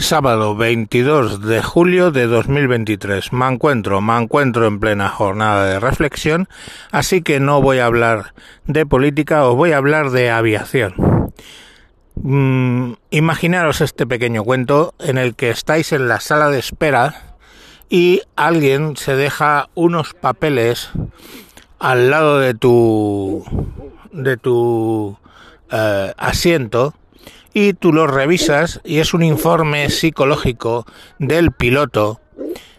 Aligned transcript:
Sábado 0.00 0.56
22 0.56 1.42
de 1.42 1.62
julio 1.62 2.10
de 2.10 2.26
2023. 2.26 3.34
Me 3.34 3.46
encuentro, 3.46 4.00
me 4.00 4.16
encuentro 4.16 4.66
en 4.66 4.80
plena 4.80 5.10
jornada 5.10 5.66
de 5.66 5.78
reflexión, 5.78 6.48
así 6.90 7.20
que 7.20 7.38
no 7.38 7.60
voy 7.60 7.80
a 7.80 7.84
hablar 7.84 8.32
de 8.66 8.86
política, 8.86 9.44
os 9.44 9.54
voy 9.54 9.72
a 9.72 9.76
hablar 9.76 10.10
de 10.10 10.30
aviación. 10.30 10.94
Mm, 12.16 12.94
imaginaros 13.10 13.82
este 13.82 14.06
pequeño 14.06 14.42
cuento 14.42 14.94
en 15.00 15.18
el 15.18 15.34
que 15.34 15.50
estáis 15.50 15.92
en 15.92 16.08
la 16.08 16.20
sala 16.20 16.48
de 16.48 16.58
espera 16.58 17.36
y 17.90 18.22
alguien 18.36 18.96
se 18.96 19.14
deja 19.14 19.68
unos 19.74 20.14
papeles 20.14 20.90
al 21.78 22.10
lado 22.10 22.38
de 22.38 22.54
tu 22.54 23.44
de 24.12 24.38
tu 24.38 25.18
eh, 25.70 26.12
asiento 26.16 26.94
y 27.52 27.72
tú 27.72 27.92
lo 27.92 28.06
revisas 28.06 28.80
y 28.84 28.98
es 28.98 29.14
un 29.14 29.22
informe 29.22 29.90
psicológico 29.90 30.86
del 31.18 31.52
piloto 31.52 32.20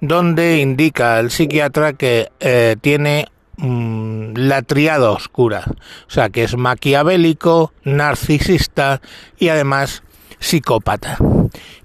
donde 0.00 0.58
indica 0.58 1.20
el 1.20 1.30
psiquiatra 1.30 1.92
que 1.92 2.30
eh, 2.40 2.76
tiene 2.80 3.28
mm, 3.56 4.34
la 4.34 4.62
triada 4.62 5.10
oscura, 5.10 5.64
o 6.06 6.10
sea 6.10 6.28
que 6.28 6.44
es 6.44 6.56
maquiavélico, 6.56 7.72
narcisista 7.84 9.00
y 9.38 9.48
además 9.48 10.02
psicópata. 10.40 11.18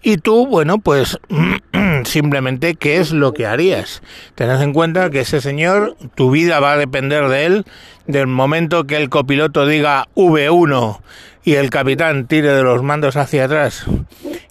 Y 0.02 0.18
tú, 0.18 0.48
bueno, 0.48 0.80
pues 0.80 1.20
simplemente 2.08 2.76
qué 2.76 2.98
es 2.98 3.12
lo 3.12 3.34
que 3.34 3.46
harías. 3.46 4.02
Tened 4.36 4.62
en 4.62 4.74
cuenta 4.74 5.10
que 5.10 5.22
ese 5.22 5.42
señor, 5.42 5.96
tu 6.16 6.32
vida 6.32 6.60
va 6.60 6.74
a 6.74 6.78
depender 6.78 7.28
de 7.28 7.46
él, 7.46 7.66
del 8.08 8.28
momento 8.28 8.86
que 8.86 8.98
el 8.98 9.10
copiloto 9.10 9.66
diga 9.66 10.08
V1 10.16 11.00
y 11.44 11.56
el 11.56 11.70
capitán 11.70 12.28
tire 12.28 12.54
de 12.54 12.64
los 12.64 12.84
mandos 12.84 13.16
hacia 13.16 13.46
atrás 13.46 13.86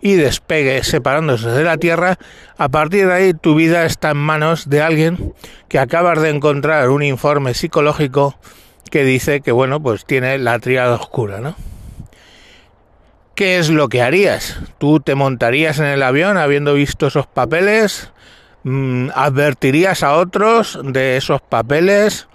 y 0.01 0.15
despegue 0.15 0.85
separándose 0.85 1.49
de 1.49 1.65
la 1.65 1.77
tierra, 1.77 2.19
a 2.57 2.69
partir 2.69 3.07
de 3.07 3.13
ahí 3.13 3.35
tu 3.35 3.55
vida 3.55 3.85
está 3.85 4.11
en 4.11 4.19
manos 4.19 4.71
de 4.71 4.81
alguien 4.81 5.35
que 5.69 5.79
acabas 5.79 6.23
de 6.23 6.31
encontrar 6.31 6.89
un 6.91 7.03
informe 7.03 7.55
psicológico 7.55 8.39
que 8.91 9.05
dice 9.05 9.41
que 9.41 9.53
bueno, 9.53 9.83
pues 9.83 10.05
tiene 10.05 10.39
la 10.39 10.59
triada 10.59 10.95
oscura, 10.95 11.41
¿no? 11.41 11.57
¿Qué 13.37 13.59
es 13.59 13.69
lo 13.71 13.89
que 13.89 14.03
harías? 14.03 14.59
¿Tú 14.79 14.99
te 14.99 15.15
montarías 15.15 15.79
en 15.79 15.85
el 15.85 16.03
avión 16.03 16.39
habiendo 16.39 16.75
visto 16.75 17.07
esos 17.07 17.27
papeles? 17.27 18.11
Mm, 18.65 19.11
¿Advertirías 19.15 20.03
a 20.03 20.15
otros 20.15 20.81
de 20.83 21.19
esos 21.19 21.43
papeles? 21.43 22.29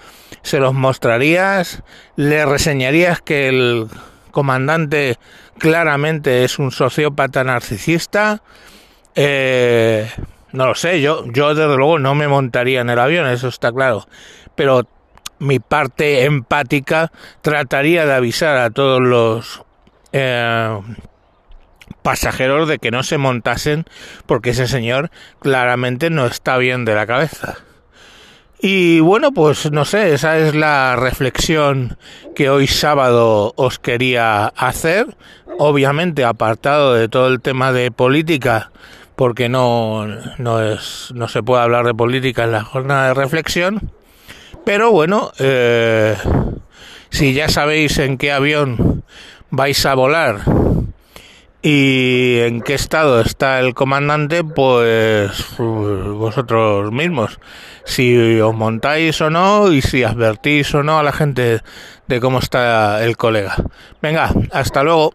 ¿Se 0.43 0.59
los 0.59 0.73
mostrarías? 0.73 1.81
¿Le 2.15 2.45
reseñarías 2.45 3.19
que 3.19 3.49
el 3.49 3.87
comandante 4.31 5.17
claramente 5.57 6.43
es 6.43 6.59
un 6.59 6.71
sociópata 6.71 7.43
narcisista. 7.43 8.41
Eh, 9.15 10.09
no 10.51 10.67
lo 10.67 10.75
sé, 10.75 11.01
yo, 11.01 11.25
yo 11.31 11.53
desde 11.53 11.75
luego 11.77 11.99
no 11.99 12.15
me 12.15 12.27
montaría 12.27 12.81
en 12.81 12.89
el 12.89 12.99
avión, 12.99 13.27
eso 13.27 13.47
está 13.47 13.71
claro. 13.71 14.07
Pero 14.55 14.87
mi 15.39 15.59
parte 15.59 16.25
empática 16.25 17.11
trataría 17.41 18.05
de 18.05 18.13
avisar 18.13 18.57
a 18.57 18.69
todos 18.69 19.01
los 19.01 19.63
eh, 20.13 20.79
pasajeros 22.01 22.67
de 22.67 22.79
que 22.79 22.91
no 22.91 23.03
se 23.03 23.17
montasen 23.17 23.85
porque 24.25 24.51
ese 24.51 24.67
señor 24.67 25.11
claramente 25.39 26.09
no 26.09 26.25
está 26.25 26.57
bien 26.57 26.85
de 26.85 26.95
la 26.95 27.07
cabeza. 27.07 27.57
Y 28.63 28.99
bueno, 28.99 29.31
pues 29.31 29.71
no 29.71 29.85
sé, 29.85 30.13
esa 30.13 30.37
es 30.37 30.53
la 30.53 30.95
reflexión 30.95 31.97
que 32.35 32.51
hoy 32.51 32.67
sábado 32.67 33.53
os 33.55 33.79
quería 33.79 34.47
hacer. 34.47 35.17
Obviamente 35.57 36.23
apartado 36.23 36.93
de 36.93 37.09
todo 37.09 37.27
el 37.27 37.41
tema 37.41 37.71
de 37.71 37.89
política, 37.89 38.71
porque 39.15 39.49
no, 39.49 40.05
no, 40.37 40.61
es, 40.61 41.11
no 41.15 41.27
se 41.27 41.41
puede 41.41 41.63
hablar 41.63 41.87
de 41.87 41.95
política 41.95 42.43
en 42.43 42.51
la 42.51 42.63
jornada 42.63 43.07
de 43.07 43.13
reflexión. 43.15 43.91
Pero 44.63 44.91
bueno, 44.91 45.31
eh, 45.39 46.15
si 47.09 47.33
ya 47.33 47.49
sabéis 47.49 47.97
en 47.97 48.19
qué 48.19 48.31
avión 48.31 49.03
vais 49.51 49.85
a 49.85 49.93
volar 49.93 50.41
y 51.61 52.39
en 52.39 52.61
qué 52.61 52.73
estado 52.73 53.21
está 53.21 53.59
el 53.59 53.75
comandante, 53.75 54.43
pues 54.43 55.31
vosotros 55.57 56.91
mismos. 56.91 57.39
Si 57.83 58.39
os 58.39 58.55
montáis 58.55 59.21
o 59.21 59.29
no 59.29 59.71
y 59.71 59.81
si 59.81 60.03
advertís 60.03 60.73
o 60.73 60.81
no 60.81 60.97
a 60.97 61.03
la 61.03 61.11
gente 61.11 61.61
de 62.07 62.19
cómo 62.19 62.39
está 62.39 63.03
el 63.03 63.15
colega. 63.15 63.55
Venga, 64.01 64.31
hasta 64.51 64.83
luego. 64.83 65.13